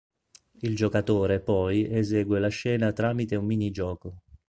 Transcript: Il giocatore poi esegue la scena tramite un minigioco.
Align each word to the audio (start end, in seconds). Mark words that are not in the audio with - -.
Il 0.61 0.75
giocatore 0.75 1.41
poi 1.41 1.87
esegue 1.87 2.39
la 2.39 2.47
scena 2.47 2.91
tramite 2.91 3.35
un 3.35 3.45
minigioco. 3.45 4.23